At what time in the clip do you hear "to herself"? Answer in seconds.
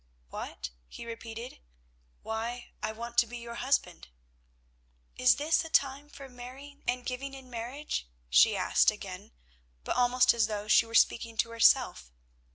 11.37-12.11